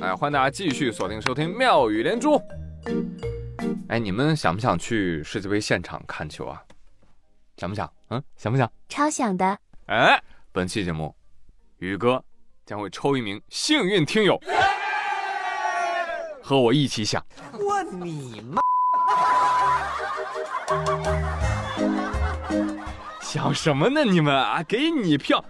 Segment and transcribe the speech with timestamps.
[0.00, 2.40] 哎，欢迎大家继续锁定收听妙语连珠。
[3.88, 6.62] 哎，你们想不想去世界杯现场看球啊？
[7.58, 7.92] 想不想？
[8.08, 8.70] 嗯，想不想？
[8.88, 9.58] 超想的。
[9.86, 10.18] 哎，
[10.52, 11.14] 本期节目，
[11.78, 12.24] 宇哥
[12.64, 14.40] 将会抽一名幸运听友，
[16.42, 17.22] 和我一起想。
[17.52, 18.62] 我你妈！
[23.20, 24.02] 想什么呢？
[24.02, 25.44] 你们啊，给你票，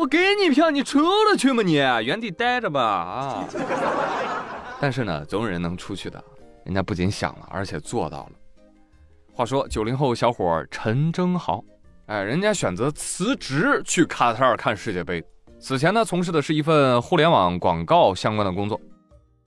[0.00, 1.62] 我给你票，你出了去吗？
[1.62, 3.44] 你原地待着吧啊！
[4.80, 6.22] 但是呢，总有人能出去的。
[6.64, 8.32] 人家不仅想了，而且做到了。
[9.30, 11.62] 话说，九零后小伙陈征豪，
[12.06, 15.22] 哎，人家选择辞职去卡塔尔看世界杯。
[15.58, 18.80] 此前呢，从事的是一份互联网广告相关的工作。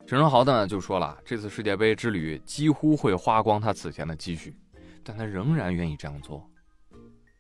[0.05, 4.55] 陈征豪呢就说了，这次世界杯之旅几乎会花光他此前的积蓄，
[5.03, 6.47] 但他仍然愿意这样做。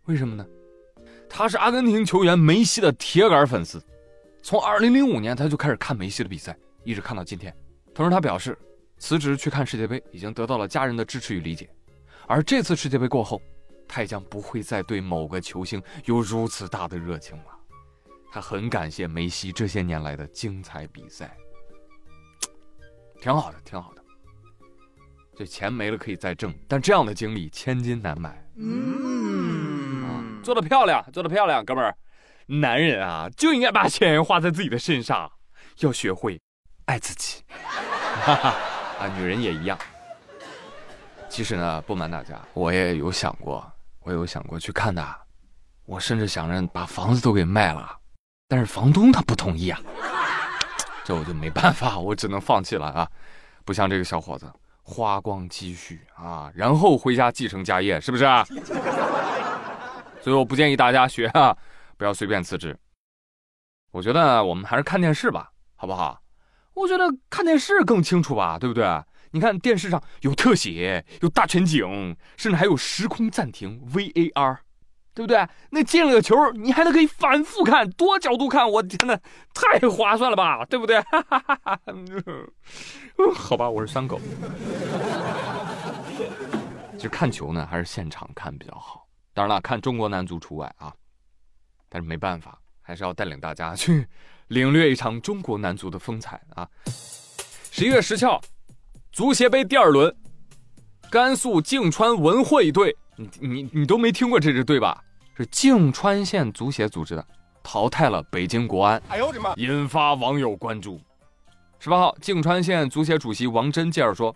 [0.05, 0.43] 为什么呢？
[1.29, 3.83] 他是阿根廷球员梅西的铁杆粉丝，
[4.41, 7.55] 从2005年他就开始看梅西的比赛，一直看到今天。
[7.93, 8.57] 同时，他表示
[8.97, 11.69] 辞职去看世界杯已经得到了家人的支持与理解，
[12.27, 13.41] 而这次世界杯过后，
[13.87, 17.45] 他也将不会再对某个球星有如此大的热情了。
[18.31, 21.35] 他很感谢梅西这些年来的精彩比赛，
[23.21, 24.03] 挺好的，挺好的。
[25.35, 28.47] 这钱没了可以再挣，但这样的经历千金难买。
[28.55, 29.32] 嗯。
[30.43, 31.95] 做的漂亮，做的漂亮，哥们儿，
[32.45, 35.31] 男人啊就应该把钱花在自己的身上，
[35.79, 36.39] 要学会
[36.85, 37.41] 爱自己。
[38.25, 39.77] 啊，女人也一样。
[41.29, 43.65] 其实呢，不瞒大家，我也有想过，
[44.01, 45.03] 我有想过去看的，
[45.85, 47.97] 我甚至想着把房子都给卖了，
[48.47, 49.79] 但是房东他不同意啊，
[51.03, 53.09] 这我就没办法，我只能放弃了啊。
[53.65, 54.51] 不像这个小伙子，
[54.83, 58.25] 花光积蓄啊，然后回家继承家业，是不是？
[60.23, 61.55] 所以我不建议大家学啊，
[61.97, 62.77] 不要随便辞职。
[63.91, 66.17] 我觉得我们还是看电视吧，好不好？
[66.73, 68.87] 我觉得看电视更清楚吧，对不对？
[69.31, 74.59] 你看电视上有特写，有大全景，甚至还有时空暂停 VAR，
[75.13, 75.45] 对不对？
[75.71, 79.19] 那进了个球，你还能可以反复看，多角度看，我天呐，
[79.53, 81.03] 太划算了吧，对不对？
[83.35, 84.21] 好吧，我是三狗。
[86.95, 89.02] 其实看球呢，还是现场看比较好。
[89.33, 90.93] 当然了，看中国男足除外啊，
[91.89, 94.07] 但是没办法，还是要带领大家去
[94.49, 96.69] 领略一场中国男足的风采啊！
[97.71, 98.39] 十一月十七号，
[99.11, 100.15] 足协杯第二轮，
[101.09, 105.03] 甘肃泾川文汇队，你你你都没听过这支队吧？
[105.35, 107.27] 是泾川县足协组织的，
[107.63, 109.55] 淘汰了北京国安，哎呦我的妈！
[109.55, 111.01] 引发网友关注。
[111.79, 114.35] 十八号，泾川县足协主席王真介绍说，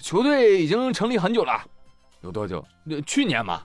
[0.00, 1.62] 球队已经成立很久了。
[2.24, 2.66] 有多久？
[3.04, 3.62] 去年嘛，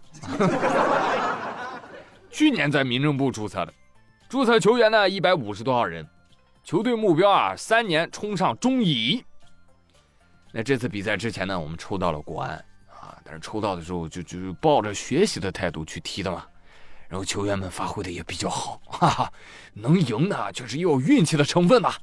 [2.29, 3.73] 去年在民政部注册的，
[4.27, 6.05] 注册球员呢一百五十多号人，
[6.61, 9.23] 球队目标啊三年冲上中乙。
[10.51, 12.53] 那这次比赛之前呢，我们抽到了国安
[12.89, 16.45] 啊，但是抽到的时候就就抱着学习的态度去踢的嘛，
[17.07, 19.33] 然后球员们发挥的也比较好，哈哈，
[19.73, 21.97] 能赢呢确实也有运气的成分吧。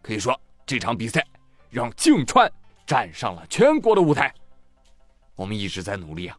[0.00, 1.22] 可以说这场比赛
[1.68, 2.50] 让静川
[2.86, 4.32] 站上了全国的舞台。
[5.36, 6.36] 我们一直在努力啊，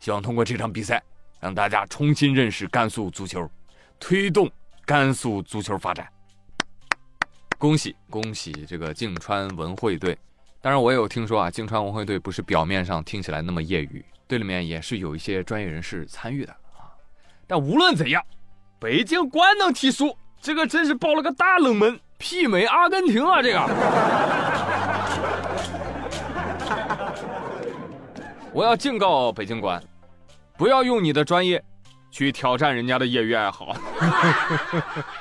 [0.00, 1.02] 希望通过这场比赛，
[1.40, 3.50] 让大家重新认识甘肃足球，
[4.00, 4.50] 推动
[4.84, 6.08] 甘肃足球发展。
[7.58, 10.16] 恭喜恭喜这个泾川文汇队！
[10.60, 16.92] 当然，我也有听说啊，泾川文汇队不是表面上听起来那么业余，队里面也是有一些专业人士参与的啊。
[17.46, 18.22] 但无论怎样，
[18.78, 23.42] 北京官能踢输，这个真是爆了个大冷门，媲美阿根廷啊！
[23.42, 24.45] 这个。
[28.56, 29.78] 我要警告北京官，
[30.56, 31.62] 不要用你的专业
[32.10, 33.76] 去挑战人家的业余爱好，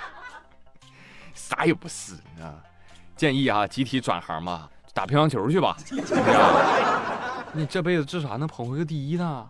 [1.35, 2.55] 啥也不是啊！
[3.17, 5.75] 建议啊，集体转行嘛，打乒乓球去吧。
[7.51, 9.49] 你这辈子至少还能捧回个第一呢。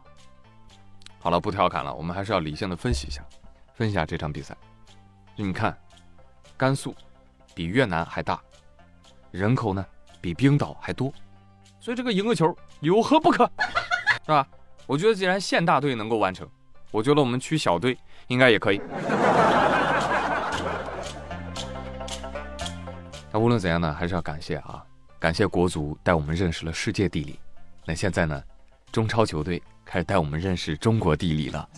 [1.20, 3.24] 好了，不调侃了，我们还是要理性的分析一下，
[3.76, 4.58] 分析一下这场比赛。
[5.36, 5.78] 你看，
[6.58, 6.96] 甘肃
[7.54, 8.42] 比越南还大，
[9.30, 9.86] 人口呢
[10.20, 11.14] 比冰岛还多。
[11.86, 13.48] 所以这个赢个球有何不可，
[14.26, 14.48] 是吧？
[14.88, 16.50] 我觉得既然县大队能够完成，
[16.90, 17.96] 我觉得我们区小队
[18.26, 18.82] 应该也可以。
[23.32, 24.84] 那无论怎样呢，还是要感谢啊，
[25.20, 27.40] 感谢国足带我们认识了世界地理。
[27.86, 28.42] 那现在呢，
[28.92, 31.70] 中超球队开始带我们认识中国地理了。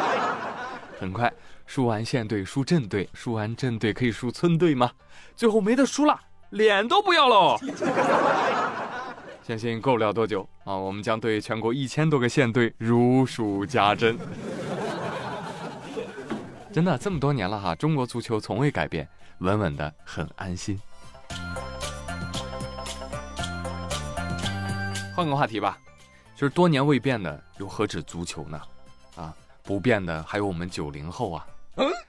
[1.00, 1.32] 很快
[1.64, 4.90] 输完县队，输镇队，输完镇队可以输村队吗？
[5.34, 6.20] 最后没得输了，
[6.50, 7.58] 脸都不要喽。
[9.46, 14.18] 相信过不了多久啊，我们将对全国一千多个县队如数家珍。
[16.72, 19.06] 真的，这么多年了哈，中国足球从未改变，
[19.40, 20.80] 稳稳的很安心。
[25.14, 25.78] 换个话题吧，
[26.34, 28.58] 就是多年未变的又何止足球呢？
[29.14, 31.46] 啊，不变的还有我们九零后啊。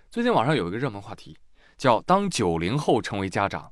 [0.09, 1.37] 最近网上有一个热门话题，
[1.77, 3.69] 叫“当九零后成为家长”。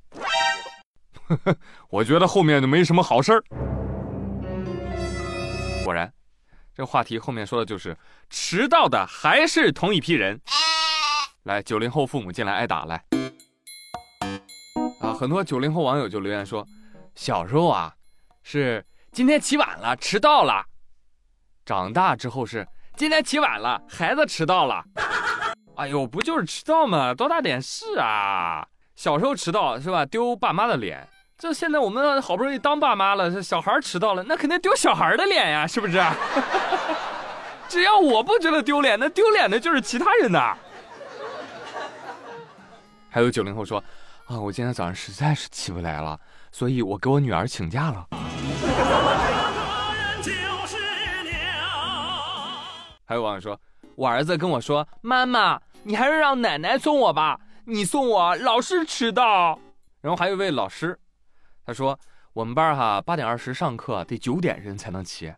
[1.90, 3.44] 我觉得后面就没什么好事儿。
[5.84, 6.12] 果然，
[6.74, 7.98] 这话题后面说的就是
[8.30, 10.40] 迟到的还是同一批人。
[11.44, 13.04] 来，九零后父母进来挨打来。
[15.02, 16.66] 啊，很多九零后网友就留言说，
[17.16, 17.94] 小时候啊
[18.42, 20.64] 是今天起晚了，迟到了；
[21.66, 22.66] 长大之后是
[22.96, 24.84] 今天起晚了，孩子迟到了。
[25.76, 27.14] 哎呦，不就是迟到吗？
[27.14, 28.66] 多大点事啊！
[28.96, 30.06] 小时候迟到是吧？
[30.06, 31.06] 丢爸妈的脸。
[31.44, 36.02] 这现在我们好不容易当爸妈了，这小孩迟到了，那肯定丢小孩的脸呀，是不是？
[37.68, 40.56] 只要我不觉得丢脸，那丢脸的就是其他人呐。
[43.10, 43.84] 还有九零后说，
[44.26, 46.18] 啊，我今天早上实在是起不来了，
[46.50, 48.08] 所以我给我女儿请假了。
[53.04, 53.60] 还有网友说，
[53.96, 59.60] 我儿子跟我说，妈妈，你还是让奶奶送我吧，你送我老是迟到。
[60.00, 60.98] 然后还有一位老师。
[61.66, 61.98] 他说
[62.34, 65.34] ：“我们班哈八点二十上课，得九点人才能齐。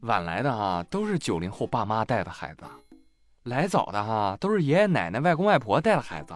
[0.00, 2.64] 晚来的哈都是九零后爸妈带的孩子，
[3.42, 6.34] 来早的哈都是爷爷奶奶、外公外婆带的孩子。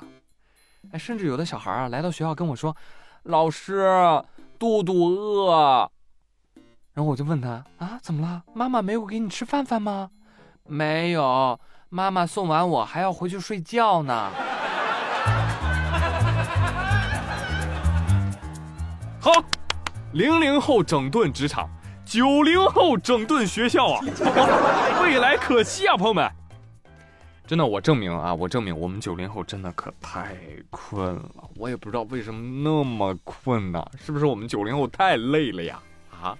[0.93, 2.76] 哎，甚至有的小孩啊来到学校跟我说
[3.25, 4.22] ：‘老师，
[4.58, 5.90] 肚肚饿。’
[6.93, 8.43] 然后我就问他啊，怎么了？
[8.55, 10.10] 妈妈没有给你吃饭饭吗？
[10.64, 11.58] 没有，
[11.88, 14.31] 妈妈送完我还要回去睡觉呢。”
[19.20, 19.32] 好，
[20.12, 21.69] 零零后整顿职场，
[22.05, 24.00] 九零后整顿学校啊，
[25.03, 26.31] 未来可期啊，朋友们！
[27.47, 30.37] 真的，我证明啊，我证明我们九零后真的可太
[30.70, 33.85] 困了，我也不知道为什么那么困呢？
[33.99, 35.81] 是不是我们九零后太累了呀？
[36.23, 36.37] 啊！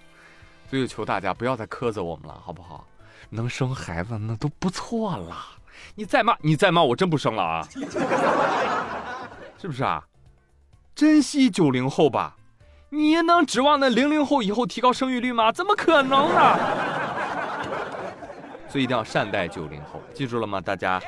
[0.71, 2.87] 所以求大家不要再苛责我们了，好不好？
[3.31, 5.37] 能生孩子那都不错了，
[5.97, 7.67] 你再骂你再骂我真不生了啊！
[9.61, 10.05] 是不是啊？
[10.95, 12.37] 珍惜九零后吧。
[12.91, 15.53] 你能指望那零零后以后提高生育率吗？
[15.53, 16.59] 怎么可能呢
[18.69, 21.01] 所以一定要善待九零后记住了吗大家？